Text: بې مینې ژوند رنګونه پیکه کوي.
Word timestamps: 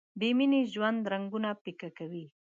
بې 0.19 0.29
مینې 0.37 0.61
ژوند 0.73 0.99
رنګونه 1.11 1.49
پیکه 1.63 1.89
کوي. 1.97 2.25